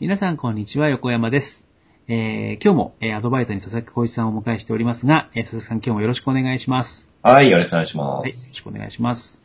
[0.00, 1.68] 皆さんこんにちは、横山です。
[2.08, 7.08] えー、今日も、えーアドバイザーに佐々木浩一さんをお迎えしておりますが、えー佐々木さん今日もよろしくお願いします。
[7.22, 8.50] はい、よろしくお願いしまはい、よす。
[8.50, 9.40] ろしくお願いします。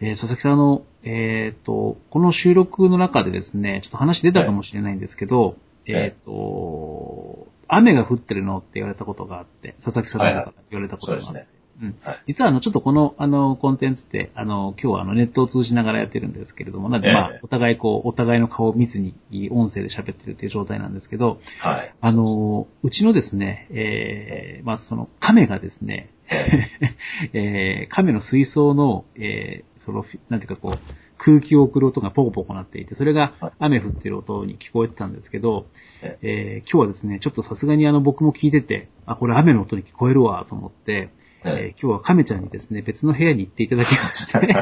[0.00, 5.56] えー佐々木さんあの、えっ、と、この収録の中でですね、ちょっと話出たかもしれないんですけど、
[5.88, 11.98] いえっ、と、雨が降ってるのって言われたことがあって、佐々木さんから言われたことがあって、そうですねうん。
[12.02, 12.22] はい。
[12.26, 17.14] 実はあの、ちょっとこの、あの、コンテンツって、あの、今日はあの、ネットを通じながらやってるんですけれども、なんで、ええ。
[17.14, 19.14] まあ、お互いこう、お互いの顔を見ずに、
[19.50, 21.94] 音声で喋ってるっていう状態なんですけど、はい。
[22.00, 26.10] あの、うちのですね、えー、まあ、その、亀がですね、
[27.32, 30.78] えー、亀の水槽の、えー、その、なんていうかこう、
[31.22, 33.52] 空気を送る音がポコポコなっていて、それがはい。
[33.58, 35.66] 雨降ってる音に聞こえてたんですけど、
[36.02, 36.18] え。
[36.22, 41.10] えー今日はですね、ちょっとさすがにあの僕も聞いてて、あ、これ雨の音に聞こえるわと思って、
[41.44, 44.54] えー今日は亀ちゃんにですね、別の部屋に行っていただきまして、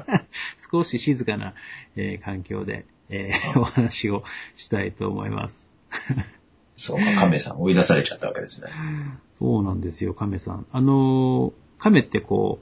[0.70, 1.54] 少し静かな、
[1.96, 4.24] えー環境で、えーお話を
[4.56, 5.70] したいと思います。
[6.76, 8.70] そうか、亀さん追い出されちゃったわけですね。
[9.38, 10.66] そうなんですよ、亀さん。
[10.70, 12.58] あのー亀ってこ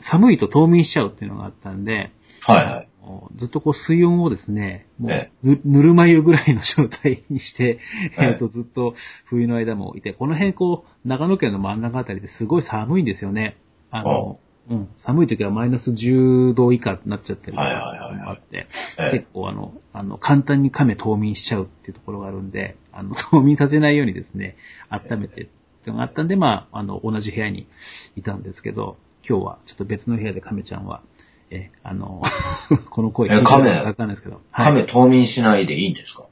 [0.00, 2.88] う、寒いと冬眠しちゃうっていうのがあったんで、はいはい。
[3.36, 7.78] ずっとこう水温をですね、もえうぬぬるま湯ぐらいの状態にして、
[8.18, 13.56] えええっとずっと冬の間もいて、この辺こう、長野県の真ん中あたりですごい寒いんですよね。
[13.90, 14.38] あの、
[14.70, 18.16] うん、寒い時はマイナス10度以下になっちゃってるはいはいはいはい。
[18.16, 18.66] もあって、
[18.98, 19.10] え。
[19.10, 24.56] 結構あの、あの、簡単に亀冬眠しちゃうっていうところがあるんで、あの、 冬眠させないようにですね、
[24.88, 25.46] 温めてってい
[25.88, 27.66] うのがあったんで、まあ、あの、同じ部屋に
[28.16, 28.96] いたんですけど、
[29.28, 31.02] 今日はちょっと別の部屋で亀ちゃんは、
[31.50, 32.22] え、あの、
[32.90, 36.24] この声聞いてるかわかんないですけど、はい亀冬眠しないでいいんですか？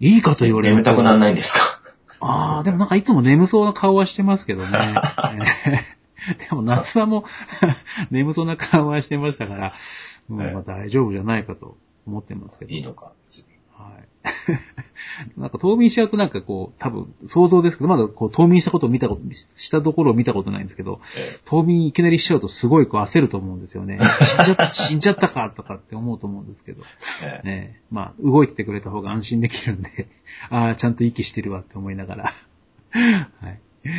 [0.00, 0.76] いいかと言われると。
[0.76, 1.80] 眠たくならないんですか？
[2.20, 4.68] ああ、でもなんかいつも眠そうな顔はしてますけどね。
[4.72, 5.96] えー
[6.38, 7.24] でも夏場も
[8.10, 9.72] 眠そうな顔はしてましたから、
[10.28, 12.72] うんはいまあ大丈夫じゃないかと思ってますけど。
[12.72, 13.12] いいのか。
[13.78, 14.04] はい。
[15.36, 19.22] なんか冬眠しちゃうとなんかこう、多分想像ですけど、まだこう冬眠したことを見たこと、
[19.54, 23.98] したところを見たことないんですけど、え冬眠いきなりしちゃうとすごいこう焦ると思うんですよね。
[23.98, 26.82] 死んじゃった、 死んじゃったかとかって思うと思うんですけど。
[27.22, 30.08] ええねえ、まあ、動いててくれた方が安心できるんで、
[30.50, 32.34] ああ、ちゃんと息してるわって思いながら。
[32.90, 33.60] はい。
[33.84, 33.90] で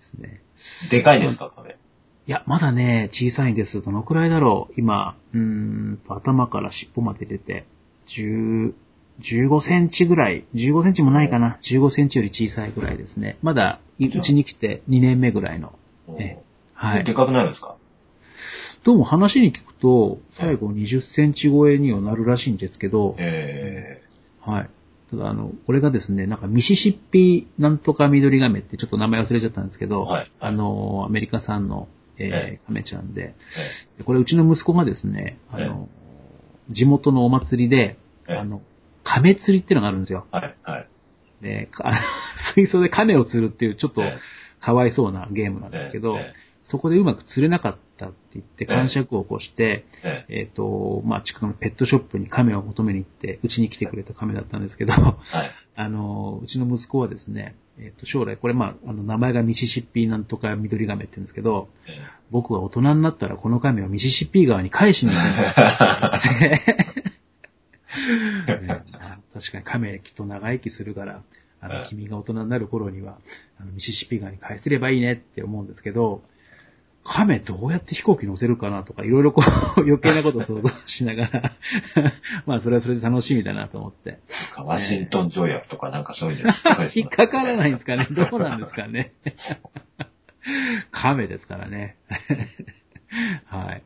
[0.00, 0.40] すね。
[0.86, 1.76] えでかいですか、亀。
[2.26, 3.82] いや、まだね、小さいんです。
[3.82, 4.74] どのくらいだろう？
[4.80, 7.66] 今、うーんと、頭から尻尾まで出て、
[8.08, 8.72] 10、
[9.20, 11.58] 15センチぐらい、15センチもないかな。
[11.62, 13.38] 15センチより小さいぐらいですね。
[13.42, 15.78] まだ、いうちに来て2年目ぐらいの。
[16.18, 16.38] え
[16.74, 17.04] はい。
[17.04, 17.76] でかくないですか？
[18.84, 24.02] どうも話に聞くと、最後20センチ超えにはなるらしいんですけど、え
[24.40, 24.70] はい。
[25.10, 30.32] ただ、あの、これがですね、なんかミシシッピなんとか緑亀ってちょっと名前忘れちゃったんですけど、はい。
[30.40, 31.88] あの、アメリカ産の、
[32.18, 33.22] えーえ亀ちゃんで。
[33.22, 33.34] え
[33.94, 33.98] え。
[33.98, 35.88] でこれうちの息子がですね、あの、
[36.70, 37.96] 地元のお祭りで、
[38.28, 38.36] ええ。
[38.36, 38.60] あの、
[39.04, 40.26] 亀釣りっていうのがあるんですよ。
[40.32, 40.88] えはい、はい。
[41.42, 41.68] で、
[42.54, 44.18] 水槽で亀を釣るっていうちょっとええ
[44.60, 46.32] かわいそうなゲームなんですけど、え
[46.62, 55.16] そこでうまく釣れなかったって言って、ええ感触を起こして、えええっ、と、まあ、近くのペットショップに亀を求めに行って、うちに来てくれた亀だったんですけど、えはい。
[55.76, 62.00] あの、うちの息子はですね、えっ、と、将来、これまあ、あの、名前がミシシッピーなんとか緑亀って言うんですけど、え
[62.30, 67.04] 僕は大人になったらこの亀をミシシッピー川に返しに行くんだって
[69.34, 71.22] 確かに亀きっと長生きするから、
[71.60, 73.18] あの、うん君が大人になる頃には、
[73.58, 76.22] あの、ミシシッピー川に返せればいいねって思うんですけど、
[77.04, 79.42] 亀どうやって飛行機乗せるかなとか、いろいろこ
[79.76, 81.52] う、 余計なことを想像しながら、
[82.46, 84.18] まあ、それはそれで楽しみだなと思って。
[84.58, 89.12] えワシントン条約とかなんかそういうの引っかかりそう引っかからないんですかねどうなんですかね
[90.92, 91.96] 亀ですからね。
[93.46, 93.82] はい。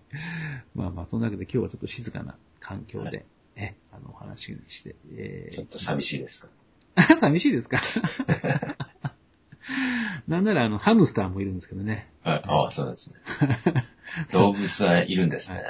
[0.74, 3.24] まあまあ、そんなわけで今日はちょっと静かな環境で、
[3.58, 6.48] ね、あの、お話にして、えーちょっと寂しいですか？
[7.20, 7.80] 寂しいですか？
[10.26, 12.08] なんなら、あの、ハムスターもいるんですけどね。
[12.22, 12.42] はい。
[12.46, 13.20] ああ、そうですね。
[14.32, 15.62] 動物はいるんですね。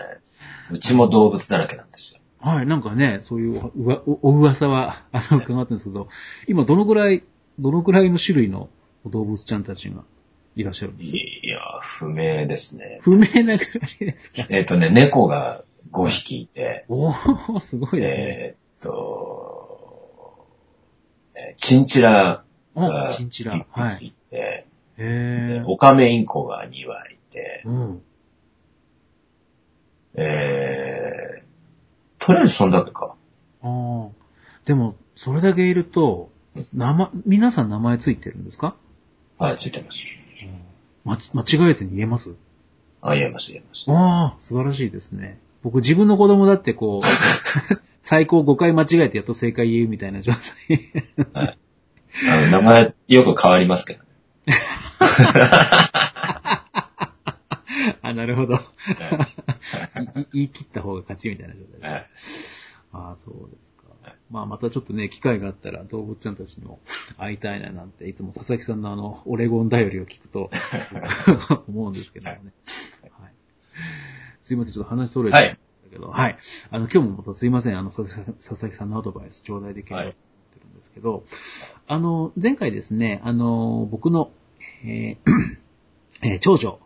[0.70, 2.20] うちも動物だらけなんですよ。
[2.40, 6.08] はい、なんかね、そういうおうわおお噂は、あの、伺ってるんですけど、
[6.46, 7.24] 今どのくらい、
[7.58, 8.68] どのくらいの種類の
[9.06, 10.04] 動物ちゃんたちが
[10.54, 11.16] いらっしゃるんですか？
[11.16, 13.00] いや、不明ですね。
[13.02, 14.46] 不明なくらいですか？
[14.50, 18.22] えっ、とね、猫が5匹いて、おー、すごいですね。
[18.22, 20.46] えっ、と、
[21.34, 22.44] えーチンチラ
[22.74, 23.54] おがチンチラ。
[23.54, 23.96] 1はい。
[23.98, 24.66] 匹いて、
[24.98, 25.66] へー。
[25.66, 28.02] オカメインコが2羽いて、うん。
[30.14, 33.16] えー、とりあえずそんだけか。
[33.62, 34.08] ああ。
[34.66, 36.30] でも、それだけいると、
[36.72, 38.74] 名前、皆さん名前ついてるんですか？
[39.38, 39.98] はい、ついてます。
[41.04, 42.34] まち、間違えずに言えます？
[43.00, 43.84] あ、言えます、言えます。
[43.90, 45.38] ああ、素晴らしいですね。
[45.62, 47.06] 僕自分の子供だってこう、
[48.02, 50.42] 最高5回間違えてやっと正解言うみたいな状態。
[51.34, 51.58] はい。
[52.28, 54.06] あの、名前よく変わりますけどね。
[58.02, 58.60] あ、なるほど。
[60.32, 61.84] 言い切った方が勝ちみたいな状態です。
[61.84, 62.08] はい。
[62.92, 64.18] ああ、そうですかはい。
[64.30, 66.80] まあ、またちょっとね、機会があったら動物ちゃんたちの
[67.18, 70.50] 会いたいななんて、いつも佐々木さんのあの、オレゴン頼りを聞くと
[71.68, 72.52] 思うんですけどもね。
[73.18, 73.34] はい。
[74.48, 75.44] すいません、ちょっと話それてはい。
[75.46, 75.60] たんだ
[75.90, 76.38] けど、はい。
[76.70, 80.14] あの、今日もまたすいません、あの、佐々木さんのアドバイス頂戴できればと思っ
[80.54, 81.24] てるんですけど、
[81.86, 84.30] あの、前回ですね、あの、僕の、
[84.84, 85.30] えー
[86.22, 86.80] えー長女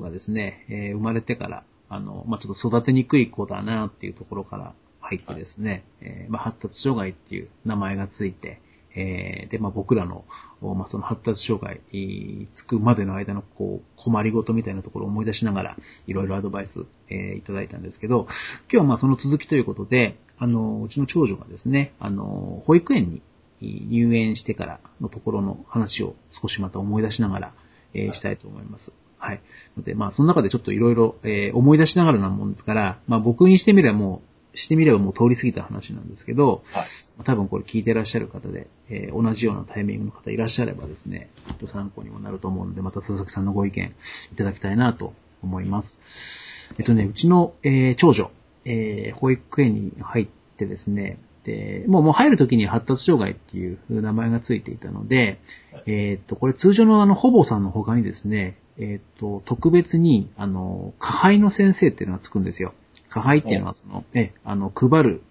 [0.00, 8.60] がですね、えー生まれてから、あの、まあ、ちょっと育てにくい子だなっていうところから入ってですね、えーまあ、発達障害っていう名前がついて、
[8.96, 10.24] えーで、まあ、僕らの、
[10.62, 15.76] おまあ、その発達障害、えーつくまでの間の、こう、困りごとみたいなところを思い出しながら、
[16.06, 18.26] いろいろアドバイス、えーいただいたんですけど、
[18.70, 23.22] 今日はまあ、その続きということで、あの、うちの長女がですね、あの、保育園に
[23.60, 27.52] 入園してからのところの話を少しまた思い出しながら、
[27.94, 28.92] えーしたいと思います。
[29.18, 29.40] はい。
[29.76, 36.86] ので、まあ、その中でちょっといろいろ、えー思い出しながらなもんですから、まあ、僕にしてみればもう、してみればもう通り過ぎた話なんですけど、はい。
[37.24, 43.94] 多分これ聞いてらっしゃる方で、えー同じようなタイミングの方いらっしゃればですね、きっと参考にもなると思うので、また佐々木さんのご意見
[44.32, 45.12] いただきたいなと
[45.42, 45.98] 思います。
[46.78, 48.30] えっとね、うちの、えー長女、
[48.64, 55.38] えー保育園に入ってですね、で、もうもう入るときに発達障害っていう名前がついていたので、
[55.86, 62.74] えーっと、これ通常のあの、ほぼさんの他にですね、えーっと、特別に、あの、下配の先生っていうのがつくんですよ。
[63.16, 65.22] 下配っていうのはその、え、あの、配る、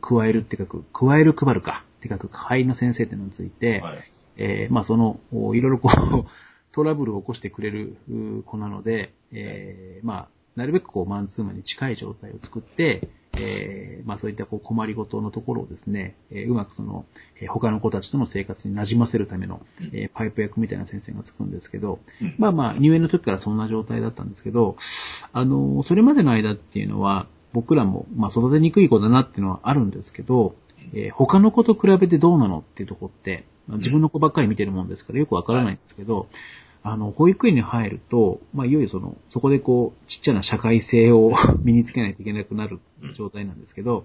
[0.00, 3.98] 加えるって書く、加える配るかって書く下配の先生っていうのがついて、はい。
[4.36, 6.24] えーまあその、おいろいろこう、
[6.72, 17.04] トラブルを起こしてくれるう子なので、えーまあ、なるべくこう、マンツーマンに近い状態を作って、えーまあそういったこう困りごとのところをですね、えーうまくその、
[17.40, 19.60] えー他の子たちとの生活に馴染ませるための、
[19.92, 22.34] えーパイプ役みたいな先生がつくんですけど、うん。
[22.38, 24.76] まあまあ、入園の時からそんな状態だったんですけど、
[25.32, 30.56] あの、それまでの間っていうのは、僕らも、まあ、育てにくい子だなっていうのはあるんですけど、
[30.92, 36.26] えー他の子と比べてどうなのっていうところって、まあ自分の子ばっかり見てるもんですからよくわからないんですけど、
[36.82, 41.32] あの、保育園に入ると、まあ、いよいよその、そこでこう、ちっちゃな社会性を
[41.64, 42.78] 身につけないといけなくなる
[43.14, 44.04] 状態なんですけど、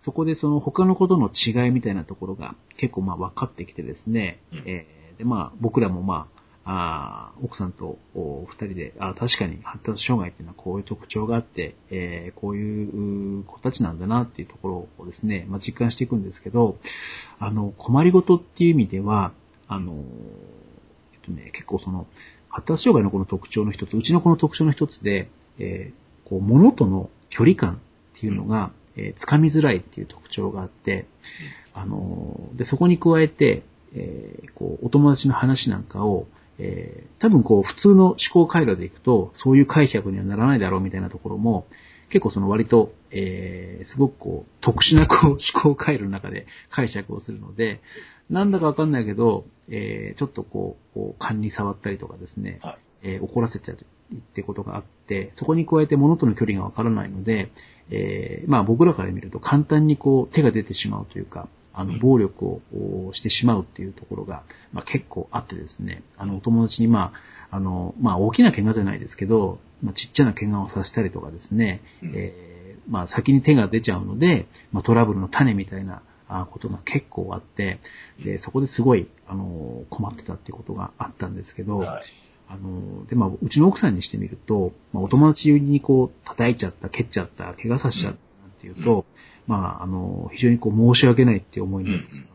[0.00, 4.62] そこでその他の子との違いみたいなところが結構まあ分かってきてですね、うん。
[4.66, 6.28] えーで、まあ、僕らもま
[6.70, 16.76] あ、奥さんとお二人で、あ確かに発達障害っていうのはこういう特徴があって、えーこういう子たちなんだなっていうところをですね、まあ、実感していくんですけど、
[17.38, 19.32] あの、困りごとっていう意味では、
[19.66, 19.94] あの、
[21.14, 22.06] えっとね、結構その、
[22.50, 27.80] 発達障害のこの特徴の一つ、うちのこの特徴の一つで、えーこう、物との距離感
[28.16, 31.06] っていうのが、えー、つかみづらいっていう特徴があって、
[31.72, 33.62] あので、そこに加えて、
[33.94, 36.26] えーこう、お友達の話なんかを、
[36.58, 41.66] えー多分こう、普通の思考回路でいくと、そういう解釈にはならないだろうみたいなところも、
[42.10, 47.80] 結構その割と、えーすごくこう、特殊なこう、思考回路の中で解釈をするので、
[48.30, 52.78] なんだかわかんないけど、えーちょっとこう、こう勘に触ったりとかですね、はい。
[53.02, 53.78] えー怒らせてたり
[54.14, 57.50] ってことがあって、そこに加えて物との距離がわからないので、
[57.90, 62.60] えーまあ僕らから見ると簡単にこう手が出てしまうというか、あの、うん暴力を
[63.08, 67.12] おしてしまうっていうところが、まあ結構あってですね、あの、お友達にま
[67.50, 77.80] あ、あの、まあ大きな怪我じゃないですけど、まあちっちゃな怪我をさせたりとかですね、うんえーまあ先に手が出ちゃうので、まあトラブルの種みたいなあことが結構あって、
[78.24, 82.02] で、そこですごい、あの、困ってたっていうことがあったんですけど、はい。
[82.48, 89.04] あの、で、まあ、うちの奥さんにしてみると、まあ、お友達にこう、叩いちゃった、蹴っちゃった、怪我させちゃったなんていうと、
[89.48, 92.26] まあ、あの、非常にこう、申し訳ないっていう思いになってしま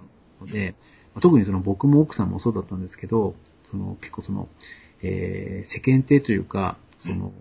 [0.42, 0.76] うので、
[1.14, 3.36] まあ特にその僕も奥さんもそうだったんですけど、
[3.72, 4.50] その、結構その、
[5.02, 7.32] えー世間体というか、その、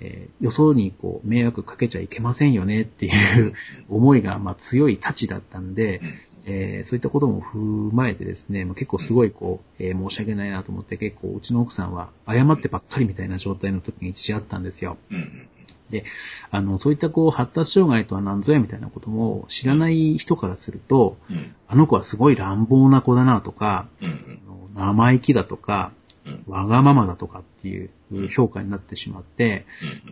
[0.00, 3.54] えーよそにこう、迷惑かけちゃいけませんよねっていう
[3.88, 6.14] 思いが、まあ、強いたちだったんで、うん。
[6.48, 14.96] えーそういったことも踏まえてですね、まあ、結構すごいこう、えー申し訳ないなと思って結構うちの奥さんは謝ってばっかりみたいな状態の時に一時あったんですよ。
[15.10, 15.48] うんうん
[15.90, 16.04] で、
[16.50, 21.54] あの、そういったこう、発達障害とは何ぞやみたいなことも知らない人からすると、うん。
[21.68, 24.40] あの子はすごい乱暴な子だなとか、うん
[24.74, 25.92] 生意気だとか、
[26.26, 26.44] うん。
[26.46, 27.90] わがままだとかっていう
[28.30, 29.64] 評価になってしまって、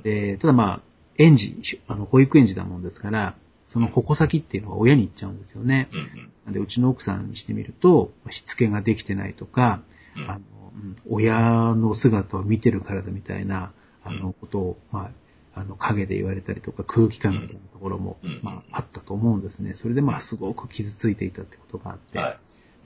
[0.02, 0.81] で、ただまあ、
[1.19, 3.37] 園児、あの、保育園児だもんですから、
[3.69, 5.88] その矛先っていうのは親に行っちゃうんですよね。
[6.49, 9.83] で、うちの奥さんにしてみると、しつけができてないとか、
[10.16, 10.31] うん。
[10.31, 10.45] あの、うん
[11.09, 13.73] 親の姿を見てるからだみたいな、
[14.04, 15.11] あの、ことを、まあ、
[15.55, 18.41] あの、影で言われたりとか空気感みたいなところも、うん。
[18.43, 19.75] まあ、あったと思うんですね。
[19.75, 22.39] それでまあ、すごく傷ついていたってことがあって、は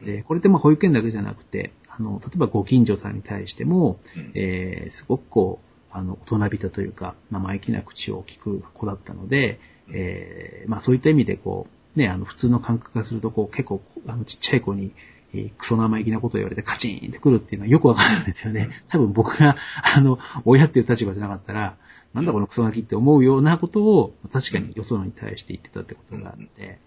[0.03, 0.05] い。
[0.05, 4.33] で、これってまあ保育園だけじゃなくて、あの、例えばご近所さんに対しても、うん。
[4.35, 9.59] えーすごくこう、あの、大人びたというか、生意気な口を聞く子だったので、
[9.93, 14.93] えーまあそういった意味でこう、ね、あの、普通の感覚がすると、こう、結構、あの、ちっちゃい子に、
[15.35, 18.71] えークソ生意気なことを言われてカチーンってくるっていうのはよくわかるんですよね。
[18.91, 21.77] 多分僕が、あの、親っていう立場じゃなかったら、
[22.15, 26.81] なんだこのクソガキって思うようなことを、確かによそのに対して言ってたってことがあって、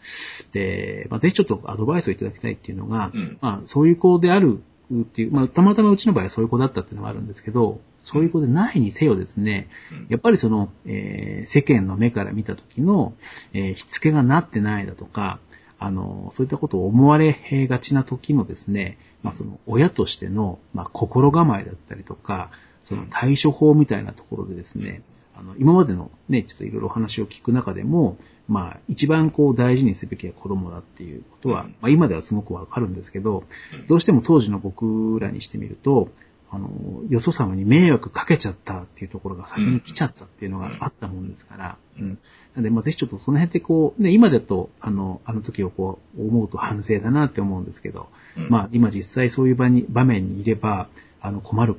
[0.52, 3.38] で、まあ、ぜひちょっとアドバイスをいただきたいっていうのが、うん。
[3.42, 4.62] まあ、そういう子である
[4.94, 10.08] っていう、まあ、たまたまうちの場合はそういう子だったっていうのがあるんですけど、そういう子でないにせよですね、うん。
[10.10, 13.14] やっぱりその、えー世間の目から見た時の、
[13.54, 15.40] えーしつけがなってないだとか、
[15.80, 17.36] あの、そういったことを思われ
[17.68, 22.52] がちな時のですね、まあその親としての、まあ心構えだったりとか、
[22.84, 25.04] その対処法みたいなところでですね、
[25.36, 31.76] あの、今までのね、ちょっといろいろお話を聞く中でも、まあ一番こう大事にすべきは子供だっていうことは、うん。
[31.82, 33.88] まあ今ではすごくわかるんですけど、うん。
[33.88, 36.10] どうしても当時の僕らにしてみると、
[36.54, 36.70] あの、
[37.08, 42.04] よそ様に迷惑かけちゃったっていうところが先に来ちゃったっていうのがあったもんですから、うん。
[42.04, 42.20] うん。
[42.56, 48.50] なんで、まあ、ぜひちょっとその辺ってこう、ね、今だと、あの、あの時をこう、思うと反省だなって思うんですけど、うん。
[48.50, 50.90] まあ、今実際そういう場に、場面にいれば、
[51.22, 51.78] あの、困る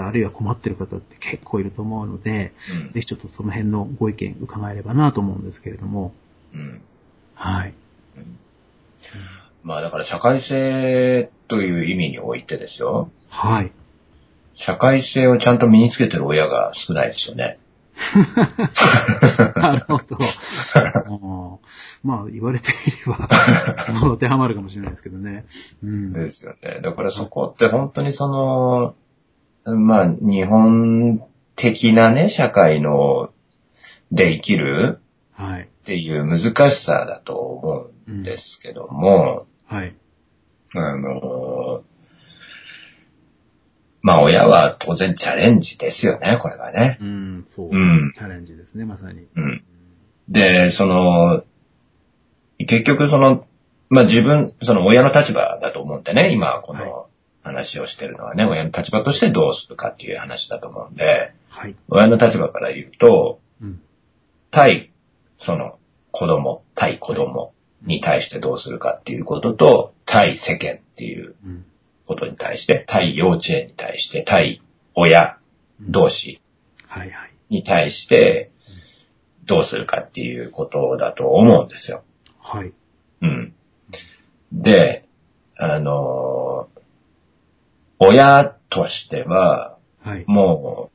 [0.00, 2.52] 方、あるいは困ってる方って結構いると思うので、
[2.86, 6.12] うんぜひちょっとその辺のご意見伺えればなと思うんですけれども、
[6.54, 6.82] うん
[7.34, 7.74] はい。
[8.16, 8.38] うん
[9.62, 13.10] まあだから社会性という意味においてですよ。
[13.28, 13.72] はい。
[14.54, 17.58] 社会性をちゃんと身につけてる親が少ないですよね。
[19.56, 20.18] なるほど。
[22.04, 23.28] まあ、言われてみれば、
[24.00, 25.46] 当てはまるかもしれないですけどね。
[25.82, 26.12] うん。
[26.12, 26.80] ですよね。
[26.82, 28.94] だからそこって本当にその、
[29.74, 31.22] まあ日本
[31.56, 33.30] 的なね、社会の、
[34.12, 35.00] で生きる
[35.32, 35.62] はい。
[35.62, 39.94] っていう難しさだと思うんですけども、はい。
[40.74, 41.84] あの、
[44.02, 46.98] まあ親は当然チャレンジですよね、これはね。
[47.00, 47.68] うん、そう。
[47.70, 49.26] うんチャレンジですね、まさに。
[49.36, 49.64] うん。
[50.28, 51.44] で、その、
[52.58, 53.46] 結局その、
[53.88, 57.06] まあ自分、その親の立場だと思うんでね、今こはいの
[57.46, 61.76] 話をしてるのはね、親の立場としてどうするかっていう話だと思うんで、はい。
[61.88, 63.80] 親の立場から言うと、うん。
[64.50, 64.92] 対、
[65.38, 65.78] その
[66.10, 71.64] 子供、対子供に対してどうするかっていうことと、対世間っていううん。
[72.06, 74.62] ことに対して、対幼稚園に対して、対
[74.94, 75.38] 親
[75.80, 76.40] 同士。
[77.50, 78.50] に対して、
[79.44, 82.02] どうするかっていうことだと思うんですよ。
[82.40, 82.72] はい。
[83.22, 83.54] うん。
[84.52, 85.06] で、
[85.56, 86.68] あの、
[87.98, 90.24] 親としては、はい。
[90.26, 90.90] も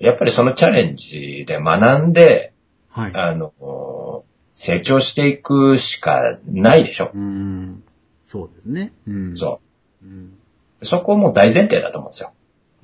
[0.00, 2.52] う、やっぱりそのチャレンジで学んで、
[2.88, 3.12] はい。
[3.14, 7.18] あの、成長していくしかないでしょう。
[7.18, 7.84] ん。
[8.24, 8.92] そうですね。
[9.06, 9.36] うん。。
[9.36, 9.60] そ
[10.02, 10.38] ううん。
[10.80, 10.86] う。
[10.86, 12.32] そこも大前提だと思うんですよ。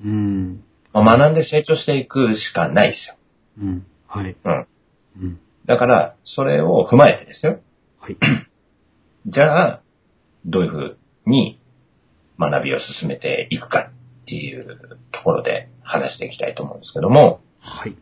[0.03, 0.63] うん。
[0.93, 3.15] 学んで成長していくしかないですよ。
[3.59, 3.85] うん。
[4.07, 4.35] はい。
[4.43, 4.67] うん。
[5.21, 5.39] うん。
[5.65, 7.59] だから、それを踏まえてですよ。
[7.99, 8.17] はい。
[9.27, 9.81] じゃあ、
[10.45, 11.59] どういうふうに
[12.39, 13.91] 学びを進めていくか
[14.23, 17.95] っていうところで話していきたいと思うんですけども、はい。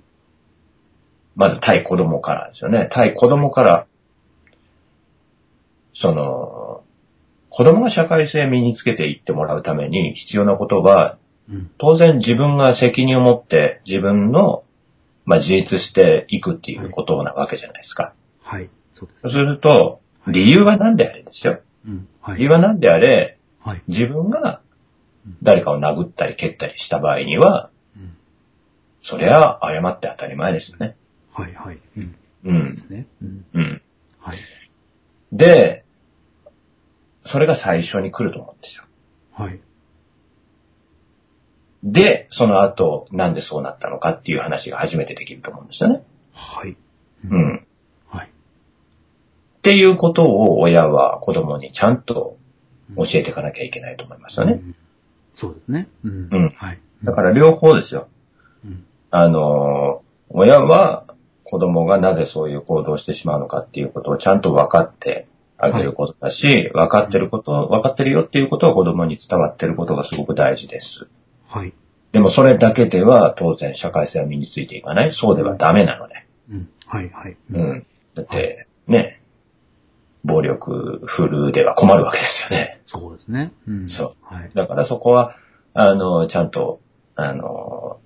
[1.36, 2.88] まず対子供からですよね。
[2.92, 3.88] 対子供から、
[5.94, 6.84] その、
[7.50, 11.18] 子供が社会性身につけていってもらうために必要なことは、
[11.50, 11.72] うん。
[11.78, 14.64] 当然自分が責任を持って自分の、
[15.26, 18.14] まあ、自立していくっていうことなわけじゃないですか。
[18.42, 18.70] はい。
[18.94, 19.32] そうですそう。
[19.32, 21.60] すると、理由は何であれですよ。
[21.88, 22.08] うん。
[22.22, 22.38] はい。
[22.38, 23.35] 理由は何であれ、
[23.66, 23.84] はい。
[23.88, 24.62] 自分が
[25.42, 28.16] 誰かを殴ったり蹴ったりした場合には、うん。
[29.02, 30.96] そりゃ謝って当たり前ですよね。
[31.34, 31.54] はい。
[31.56, 31.80] はい。
[31.98, 32.16] うん。
[32.46, 32.82] うんで。
[32.82, 33.08] すね。
[33.24, 33.46] うん。
[33.54, 33.82] うん。
[34.20, 34.38] はい。
[35.32, 35.84] で、
[37.26, 38.84] それが最初に来ると思うんですよ。
[39.32, 39.60] はい。
[41.84, 46.04] で、その後、なんでそうなったのかっていう話が初めてできると思うんですよね。
[46.34, 46.78] はい。
[47.30, 47.58] うん。
[47.58, 47.62] っ
[48.10, 48.32] はい。
[49.64, 52.38] ていうことを親は子供にちゃんと
[52.96, 54.54] 教えていかなきゃいけないと思いますよね。
[54.54, 54.76] うん。
[55.34, 55.88] そうですね。
[56.04, 56.30] うん。
[56.32, 56.80] うんはい。
[57.04, 58.08] だから両方ですよ。
[58.64, 58.86] うん。
[59.12, 61.06] あの、親は
[61.44, 65.28] 子供がなぜそういう行動をしてしまうのかっていうことをちゃんと分かって
[65.58, 71.08] あげることだし、分かってること、分かってるよっていうことは子供に伝わってることがすごく大事です。
[71.48, 71.74] はい。
[72.12, 75.12] でもそれだけでは当然社会性は身についていかない。
[75.12, 76.26] そうではダメなので。
[76.50, 76.70] うん。
[76.86, 77.10] はい。
[77.10, 77.38] はい。
[77.52, 77.58] う。
[77.58, 77.86] ん。
[78.16, 79.22] だって、ね、
[80.36, 82.82] 暴力振るうでは困るわけですよね。
[82.86, 83.54] そうですね。
[83.68, 83.90] うん。
[83.90, 84.52] そうはい。
[84.54, 85.36] だからそこは、
[85.74, 86.80] あの、ちゃんと、
[87.16, 88.00] あの、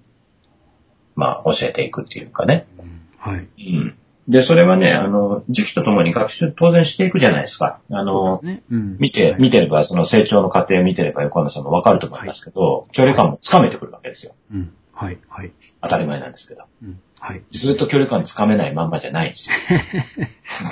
[1.16, 2.68] まあ、教えていくっていうかね。
[2.80, 3.40] うんはい。
[3.40, 3.96] うん。
[4.30, 7.82] で、それはね、あの、時期とともに学習当然していくじゃないですか。
[7.92, 8.64] あの、ね。
[8.72, 8.98] うん。
[9.00, 14.36] 見て、はい見てれば、その成長の過程を見てれば横山さんもわかると思いますけど、距離感もつかめてくるわけですよ。
[14.54, 14.74] うん。
[15.00, 15.20] はい。
[15.30, 15.54] はい。
[15.82, 16.66] 当たり前なんですけど。
[16.84, 17.00] うん。
[17.20, 17.42] はい。
[17.54, 19.56] ずっと距離感つかめないまんまじゃないんですよ。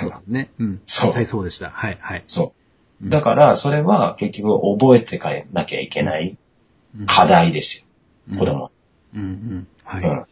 [0.02, 0.50] そうですね。
[0.58, 0.82] うん。
[0.84, 1.70] そう実際そうでした。
[1.70, 1.98] はい。
[1.98, 2.24] はい。
[2.26, 2.52] そ
[3.02, 3.08] う。
[3.08, 6.36] だから、それは結局覚えていかなきゃいけない
[6.98, 7.86] うん課題です
[8.28, 8.40] うんよ。
[8.40, 8.70] 子供。
[9.14, 9.22] うん。
[9.22, 9.68] うん。
[9.82, 10.04] はい。
[10.04, 10.26] うん。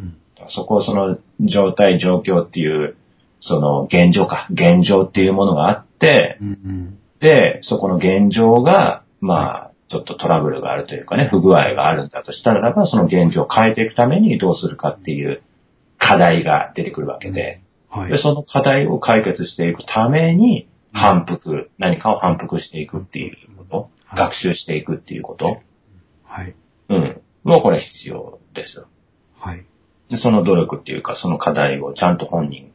[0.00, 0.16] うん。
[0.46, 2.96] そこをその状態、状況っていう、
[3.40, 6.48] その現状か、現状っていうものがあって、うん。
[6.48, 6.98] うん。
[7.18, 15.42] で、そこの現状が、まあ、ちょっとトラブルがあるというかね、不具合があるんだとしたならば、その現状を変えていくためにどうするかっていう
[15.98, 18.16] 課題が出てくるわけで、はいで、。
[18.16, 25.60] その課題を解決していくために、反復、何かを反復していくっていうこと、はい学習していくっていうこと、
[26.24, 26.56] はい。
[26.88, 27.20] うん。
[27.44, 28.88] もうこれ必要ですよ。
[29.38, 29.64] はい。
[30.08, 32.72] で、その努力っていうか、その課題をちゃんと本人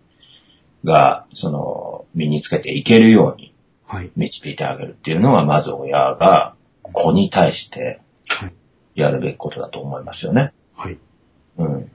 [0.86, 3.54] が、その、身につけていけるように
[3.88, 4.12] はい。
[4.16, 6.55] 導いてあげるっていうのは、まず親が
[6.94, 8.54] 子に対してはい。
[8.96, 10.54] やるべきことだと思いますよね。
[10.74, 10.98] はい。
[11.58, 11.92] うん。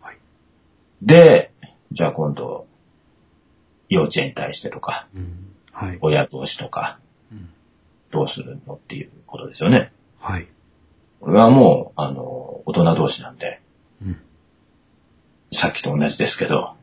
[0.00, 0.18] はい。
[1.02, 1.52] で、
[1.92, 2.66] じゃあ今度、
[3.88, 5.52] 幼稚園に対してとか、うん。
[5.72, 5.98] はい。
[6.00, 6.98] 親同士とか、
[7.30, 7.50] うん
[8.12, 9.92] どうするのっていうことですよね。
[10.20, 10.46] はい。
[11.20, 13.60] これはもう、あの、大人同士なんで、
[14.00, 14.20] うん。
[15.50, 16.75] さっきと同じですけど、うん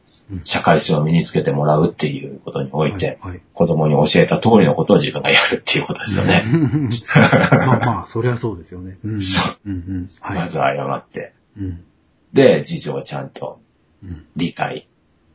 [0.43, 3.41] 社会性を身につけてもらうっていうことにおいて、はい。
[3.53, 6.43] 子供に教えた通りのことを自分がやるっていうことですよね。
[7.15, 8.97] まあまあ、そりゃそうですよね。
[9.03, 9.21] うん。
[9.21, 10.09] そううんうん。
[10.21, 10.37] はい。
[10.37, 11.83] まず謝って、うん。
[12.33, 13.59] で、事情をちゃんと
[14.03, 14.25] うん。
[14.35, 14.89] 理解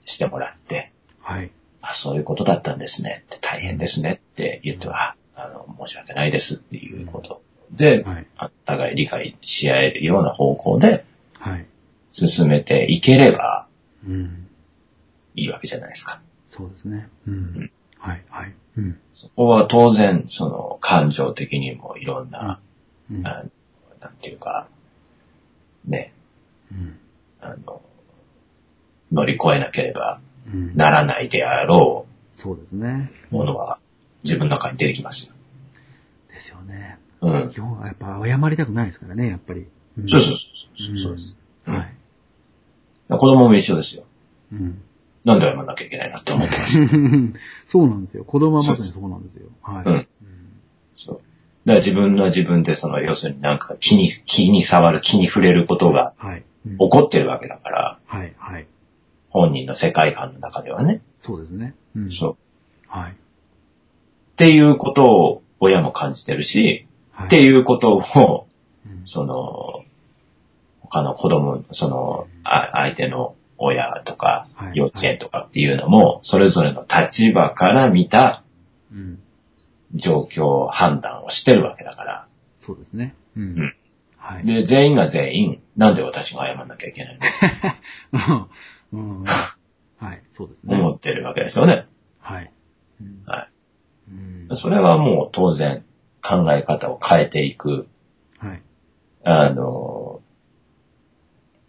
[0.04, 1.50] してもらって、はい。
[1.80, 8.26] あ、そういうことだったんですね大変ですねって言っては、あの、申し訳ないですっていうことで、はい。
[8.40, 11.04] お互い理解し合えるような方向で
[11.38, 11.66] はい。
[12.12, 13.68] 進めていければ
[14.06, 14.47] うん。
[15.38, 16.20] いいわけじゃないですか。
[16.50, 17.08] そうですね。
[17.26, 17.70] ううんん。
[17.98, 18.24] はい。
[18.30, 18.54] はい。
[18.76, 18.98] うん。
[19.14, 22.60] そこは当然、その、感情的にもいろんな、
[23.10, 23.26] うん。
[23.26, 23.44] あ
[24.00, 24.68] なんていうか、
[25.84, 26.12] ね、
[26.72, 26.98] うん。
[27.40, 27.82] あの、
[29.12, 30.20] 乗り越えなければ
[30.52, 30.76] うん。
[30.76, 33.10] ならないであろそうですね。
[33.32, 33.80] うものは
[34.24, 35.32] 自分の中に出てきますよ。
[36.30, 36.98] ですよね。
[37.20, 37.50] うん。
[37.50, 39.60] 基本はやっぱ謝りたくないですからね、やっぱり。
[39.60, 39.66] ん
[40.08, 40.36] そうそうそう
[40.86, 41.36] そうそうです。
[41.66, 41.94] うんはい。
[43.10, 44.04] 子供も一緒ですよ。
[44.52, 44.82] うん。
[45.28, 46.78] なんで謝らなきゃいけないなって思ってます。
[47.68, 48.24] そうなんですよ。
[48.24, 49.48] 子供はまさにそうなんですよ。
[49.62, 49.84] はい。
[49.84, 50.08] うん
[50.94, 51.16] そう。
[51.16, 51.24] だか
[51.66, 56.38] ら自分は自分でその、要するになんか気に、気に触る、気に触れることがはい。
[56.66, 58.34] うん起こってるわけだから、はい。
[58.36, 58.66] はい。
[59.30, 61.02] 本人の世界観の中ではね。
[61.20, 61.74] そうですね。
[61.94, 62.10] うん。
[62.10, 62.36] そう。
[62.88, 63.12] はい。
[63.12, 63.14] っ
[64.36, 67.26] ていうことを親も感じてるし、はい。
[67.26, 68.46] っていうことを、
[68.86, 69.84] うんその、
[70.80, 78.42] 他の子供、その、あ相手の親とかはい、幼稚園とかっていうのも、それぞれの立場から見た
[78.92, 79.18] うん。
[79.94, 82.26] 状況判断をしてるわけだから。
[82.60, 83.14] そうですね。
[83.36, 83.74] ううんん。
[84.18, 84.44] はい。
[84.46, 87.18] で、全員が全員、なんで私が謝らなきゃいけない
[88.12, 88.48] の？
[88.92, 89.24] うん。
[89.98, 90.22] はい。
[90.32, 90.74] そうですね。
[90.76, 91.84] 思ってるわけですよね。
[92.20, 92.50] はい。
[93.00, 93.48] うんは
[94.08, 94.56] うんい。
[94.56, 95.84] それはもう当然
[96.22, 97.86] 考え方を変えていく、
[98.38, 98.62] はい。
[99.24, 100.20] あの、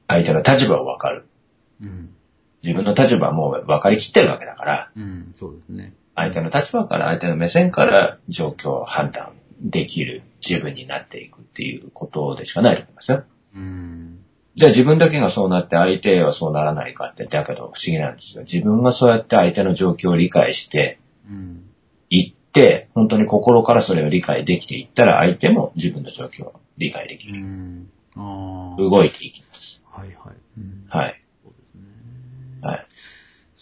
[0.09, 1.25] 相手の立場を分かる。
[1.81, 2.09] うん。
[2.63, 5.33] 自分の立場はもう分かりきってるわけだから、うん。
[5.37, 5.93] そうですね。
[6.15, 13.23] 相手の立場から、相手の目線から状況を判断できる自分になっていくっていうことでしかないと思いますよ。
[13.55, 14.19] うん。
[14.55, 18.43] じゃあ自分だけがそうなって相手はそうならないかって、だけど不思議なんですよ。
[18.43, 21.63] 自分がそうやって相手の状況を理解してうん。
[22.09, 27.39] いって、本当に心からそれを理解できていったら相手も自分の状況を理解できうる。
[27.39, 27.89] ん。
[28.15, 28.81] ああ。
[28.81, 29.81] 動いていきます。
[29.91, 30.35] はいはい。
[30.57, 31.21] うんはい。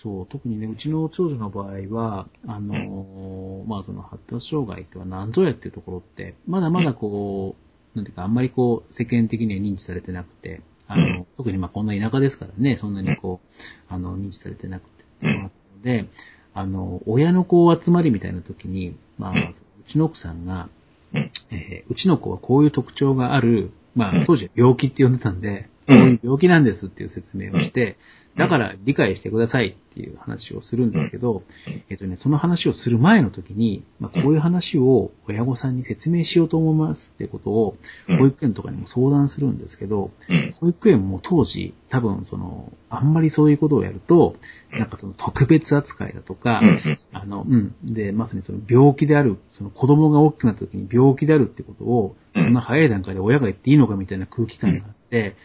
[0.04, 7.56] そう特にね、うちの長女の場合は、あのーまあその発達障害っては何ぞやっていうところって、まだまだこ
[7.96, 11.28] う、なんていうか、あんまりこう、世間的には認知されてなくて、あの、うん。
[11.36, 15.50] 特にまあこんな田舎ですからね、そんなにこう、あの、認知されてなくて、うんの
[15.82, 16.06] で、
[16.54, 19.38] あの、親のこう集まりみたいな時に、まあ、うん。
[19.38, 20.70] うちの奥さんが、
[21.14, 21.32] うん。
[21.50, 24.22] えーうちの子はこういう特徴がある、まうん。
[24.22, 27.97] あ、当時は病気って呼んでたんで、うんこういう病気なんですっていう説明をして、
[28.36, 28.43] うん。
[28.43, 31.84] だから理解してくださいっていう話をするんですけど、うん。
[31.89, 37.78] えっとね、その話をする前の時に、まあ、こういう話を親御さんに説明しようと思いますってことを、
[38.10, 38.17] うん。
[38.17, 40.56] 保育園とかにも相談するんですけど、うん。
[40.60, 44.36] 保育園も当時、多分その、あんまりそういうことをやると、
[44.71, 47.00] なんかその特別扱いだとか、うん。
[47.13, 47.76] あの、うん。
[47.84, 52.43] で、まさにその病気である、その子供が大きくなった時に病気であるってことを、うん。
[52.43, 54.97] そんな早い段階で親が言っていいのかみたいな空気感があって、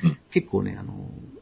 [0.02, 0.18] うん。
[0.30, 0.92] 結構ね、あの、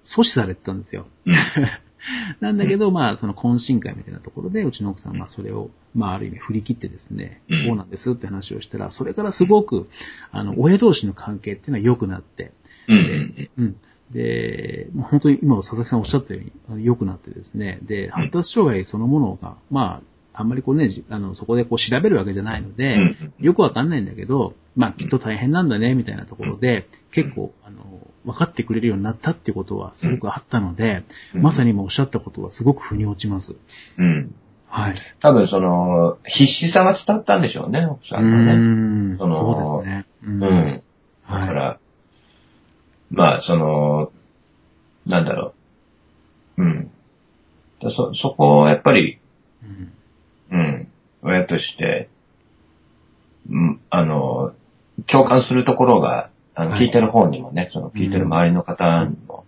[0.05, 1.07] 阻止されてたんですよ。
[1.27, 1.35] うん。
[2.41, 7.67] なんだけど、まあ、その懇親会みたいなところで、うちの奥さんはそれを、まあ、ある意味振り切ってですね、うん。
[7.67, 9.89] こうなんですって話をしたら、それからすごく、
[10.31, 12.53] あの、親同士の関係っていうのは良くなって、
[13.57, 13.77] うん。
[14.11, 20.03] で、本当に今佐々木さんおっしゃったように良くなってですね、で、発達障害そのものが、ま
[20.33, 31.05] あ、あんまりこうね、じあの、そこでこう調べるわけじゃないので、よくわかんないんだけど、まあ、きっと大変なんだね、みたいなところで、結構、あの、分かってくれるようになったってことはすごくあったので、
[31.35, 33.55] うんまさに今おっしゃったことはすごく腑に落ちます。
[33.99, 34.05] うん。
[34.05, 34.35] うん。
[34.69, 34.95] はい。
[35.21, 38.53] 多分その、必死さが伝わったんでしょうね、奥さうんがね。
[38.53, 39.19] ーん。
[39.19, 40.07] そのそうですね。
[40.23, 40.41] ううん。
[40.41, 40.49] だ
[41.29, 41.55] かはい。
[41.55, 41.79] ら、
[43.11, 44.13] まあ、その、
[45.07, 45.55] なんだろ
[46.57, 46.63] う。
[46.63, 46.91] うん。
[47.83, 49.19] だそ、そこをやっぱり、
[49.65, 49.93] うん
[50.53, 50.89] うん、
[51.23, 52.09] 親として、
[53.49, 54.53] うん、あの、
[55.07, 59.45] 共感するところが、あの、はい聞いてる方にもね、その聞いてる周りの方にも、はい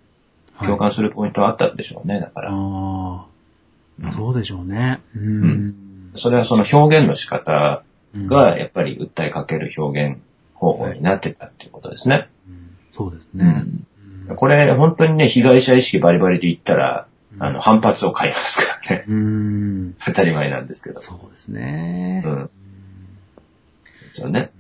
[0.67, 2.51] 共感するポイントはあったんでしょうね、だから。
[2.53, 5.01] あうんあ、そうでしょうね。
[5.17, 6.13] うん。
[6.15, 7.83] それはその表現の仕方
[8.15, 10.21] うんが、やっぱり訴えかける表現
[10.55, 12.29] 方法になってたっていうことですね。
[12.49, 13.45] うんそうですね。
[13.45, 13.87] うん
[14.29, 19.05] うんこれ、本当にね、被害者意識バリバリで言ったら、うんあの、反発を買いますからね。
[19.09, 19.95] うん。
[20.05, 21.01] 当たり前なんですけど。
[21.01, 22.23] そうですね。
[22.25, 22.51] うん
[24.13, 24.52] そうね。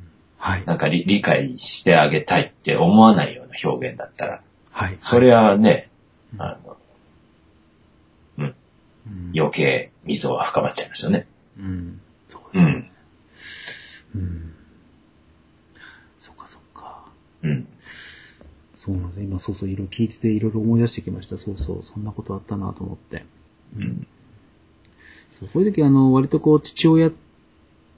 [0.53, 0.67] はい。
[0.67, 4.99] なんか理理解してあげたいって思わないような表現だったら、はい。
[5.01, 5.91] それはね、
[6.35, 6.77] うんあの、
[8.39, 11.27] うん、うん余計溝は深まっちゃいますよね。
[11.59, 12.01] うん。
[12.29, 12.93] そうですね。
[14.15, 14.21] うん。
[14.21, 14.55] うん。
[16.21, 17.07] そっかそっか。
[17.43, 17.67] うん。
[18.77, 21.39] そうなんです今そうそういろいろ聞いてていろいろ思い出してきました。
[21.39, 23.25] そうそう、そんなことあったなと思って。
[23.77, 24.07] うん。
[25.31, 27.11] そうこういう時あの、割とこう、父親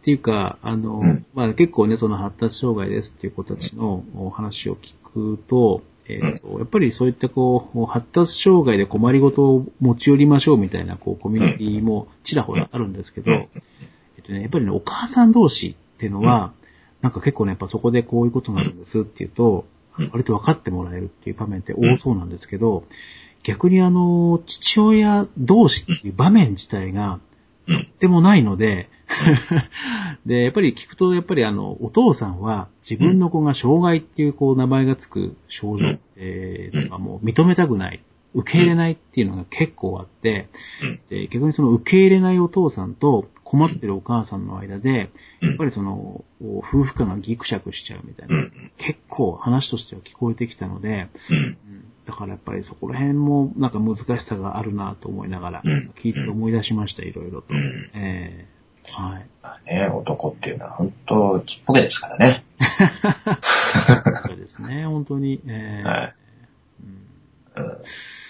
[0.04, 1.26] っていうか、あの、うん。
[1.32, 13.38] まあ結構ね、その発達障害ですっていう子たちのお話を聞くと、えーとやっぱりそういったこう、発達障害で困りごとを持ち寄りましょうみたいな、こう、コミュニティもちらほらあるんですけど、うん。
[13.38, 16.52] えっとね、やっぱりね、お母さん同士っていうのは、
[17.00, 19.64] なんか結構ね、やっぱそこでこういうことになるんですっていうと、
[19.98, 20.10] うん。
[20.10, 22.84] 割と分かってもらえるっていう場面って多そうなんですけど、
[23.42, 27.20] 逆にあの、父親同士っていう場面自体が、うん。
[27.98, 28.88] でもないので、
[30.26, 38.02] で、やっぱり聞くと、やっぱりあの、お父さんは自分の子が障害っていうこう名前がつく症状っていうのがもう認めたくない、
[38.34, 40.48] 受け入れないっていうのが結構あって、
[40.82, 41.00] うん。
[41.08, 48.72] で逆にその受け入れないお父さんと困ってるお母さんの間で、うんやっぱりその、夫婦間がギクシャクしちゃうみたいな、うん。
[48.78, 51.08] 結構話としては聞こえてきたので、
[52.06, 57.48] だからやっぱりそこら辺もなんか難しさがあるなと思いながら、うん聞いて思い出しました、いろいろと。
[57.50, 58.54] うんええ
[58.86, 59.26] はい。
[59.42, 62.44] まあね、男っていうのは本当ちっぽけですからね。
[64.26, 65.40] そうですね、本当に。
[65.46, 66.14] ええはい。
[67.56, 67.76] うんうん。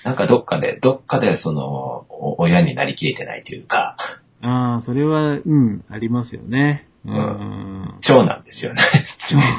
[0.05, 3.97] なんかどっかで、どっかでその、お親になりきれてないというか、
[4.43, 6.87] ああ、それは、うん、ありますよね。
[7.07, 7.11] う。
[7.11, 8.83] うん長男ですよね。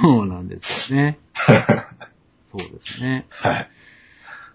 [0.01, 1.19] そうなんですよね。
[2.51, 3.25] そうですね。
[3.29, 3.69] はい。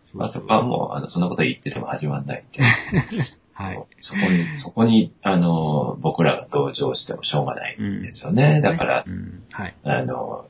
[0.05, 2.63] そうまあそこはもう、あの、そんなこと言ってても始まんないんで。
[3.53, 3.83] はい。
[4.01, 8.61] そこに、そこに、あの、僕らが同情してもしょうがないんですよね。
[8.63, 9.75] だからう、ん、はい。
[9.85, 10.47] あの、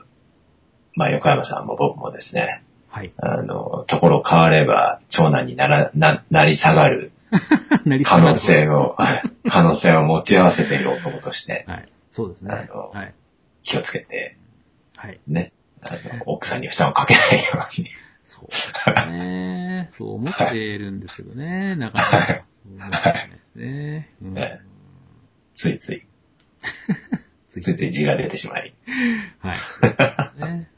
[0.95, 3.13] まあ、横山さんも僕もですね、はい。
[3.17, 7.13] あの、ところ変われば、長男になら、な、なり下がる
[8.03, 11.85] 可能性を、は い可能性を持ち合わせている男として、はい。
[12.11, 12.53] そうですね。
[12.53, 13.13] あのはい。
[13.63, 14.35] 気をつけて、
[14.97, 15.19] はい。
[15.25, 17.87] ね、あの、奥さんに負担をかけないように。
[18.25, 18.73] そうです
[19.09, 19.89] ね。
[19.97, 21.75] そう思ってるんですけどね。
[21.75, 22.45] なかなか。
[22.63, 24.09] そう思ってないですね。
[24.21, 24.35] うん
[25.55, 26.03] つい、つい
[27.49, 28.73] つい つい字が出てしまい。
[29.39, 30.45] はい。
[30.45, 30.70] ね。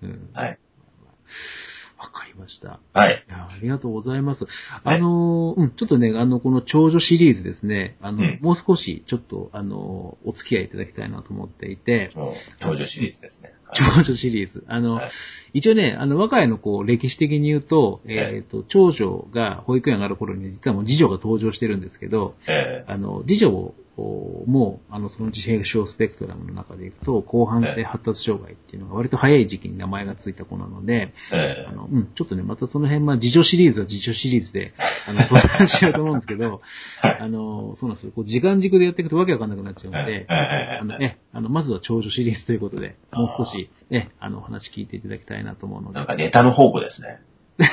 [2.44, 2.80] ました。
[2.94, 3.26] はい。
[3.28, 4.46] いやありがとうございます。
[4.46, 12.12] はいあの、うん、ちょっとね、あの、この長女シリーズですね、あの、うんもう少し、ちょっと、あの、お付き合いいただきたいなと思っていて、
[12.60, 13.54] 長女シリーズですね。
[13.74, 14.64] 長女シリーズ。
[14.68, 15.12] あの、はい
[15.54, 34.74] 一応ね、あの、我が家のこう、歴史的に言うと、えっ、と、長女が保育園上がる頃に、実はもう次女が登場してるんですけど、えあの、次女を、もう、あの、その自閉症スペクトラムの中でいくと、後半性発達障害っていうのが割と早い時期に名前がついた子なので、ええあの、うん、ちょっとね、またその辺、まあ、自助シリーズは自助シリーズで、
[35.08, 36.62] あの、相談しようと思うんですけど、
[37.02, 38.12] はいあの、そうなんですよ。
[38.16, 46.08] こう、時間軸でやっていくとわけわかんなくなっちゃうので、はいあの、え、あの、まずは長女シリーズということで、もう少し、え、あの、お話聞いていただきたいなと思うのでなん。
[46.08, 47.20] かネタの宝庫ですね。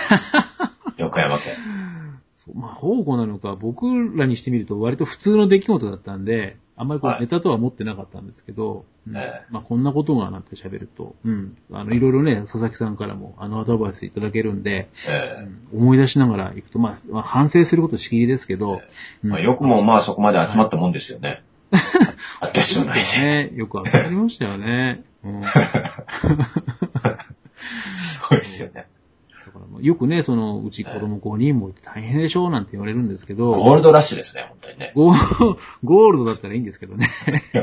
[0.98, 1.56] 横山家。
[2.54, 3.86] まあ、宝庫なのか、僕
[4.16, 11.56] らにしてみると割と普通の出来事だったんで、あんまりこうはいネタとは思ってなかったんですけど、うんええまあこんなことがなんて喋ると、うん。
[11.70, 18.80] あの、いろいろね、佐々木さんからもあのアドバイスいただけるんで、えうん思い出しながら行くと、まあ、まあ反省することしきりですけど、
[19.22, 21.42] まあ、よくもまあそこまで集まったもんですよね。
[22.40, 23.50] あったしょうないね。
[23.50, 23.56] ね。
[23.56, 25.04] よくわかりましたよね。
[27.98, 28.86] すごいですよね。
[29.58, 34.92] らもうよくね、その、うち子供5人もいて大変でしょうなんて言われるんですけど、 ゴールドラッシュですね、本当にね。
[34.94, 37.10] ゴールドだったらいいんですけどね。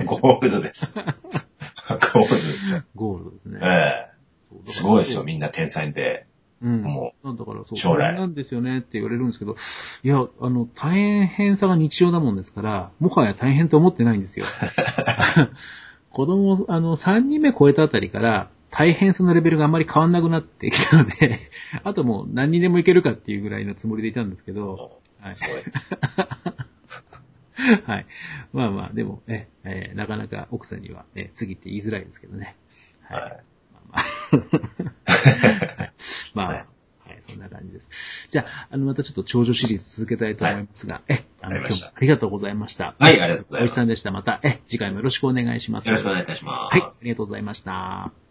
[0.06, 0.94] ゴールドです。
[0.94, 2.84] ゴールドですよ。
[2.96, 3.60] ゴールドですね。
[3.62, 4.18] ええ
[4.66, 6.26] すごいですよ、みんな天才で。
[6.62, 6.82] うん。
[6.82, 9.56] もだからそう、将来なんですよねって言われるんですけど、
[10.04, 14.46] いや、あの、大変さが日常だもんですから、もはや大変と思ってないんですよ。
[16.12, 21.50] 子供、あの、3人目超えたあたりから、大変さのレベルがあんまり変わんなくなってきたので、
[21.84, 25.36] あともう何にでもいけるかっていうぐらいのつもりでいたんですけど、はい。
[25.36, 25.74] すごいです。
[27.86, 28.06] はい。
[28.54, 32.56] まあまあ、でも、え、えーなかなか奥さんには、え次って言いづらいですけどね。
[33.02, 33.22] はい。
[33.22, 34.04] はいまあまあ、
[35.82, 35.92] は い
[36.34, 36.66] まあ、ははい
[37.28, 37.88] い、そんな感じです。
[38.30, 42.96] じゃあ、あの、またちょっと長女シリーズ続けたいと思いますが、え、あの、今日もありがとうございました。
[43.00, 44.12] はいありがとうございますおいさんでした。
[44.12, 45.88] また、え、次回もよろしくお願いします。
[45.88, 46.78] よろしくお願いいたします。
[46.78, 47.72] はい、ありがとうございました。
[47.72, 48.27] はい。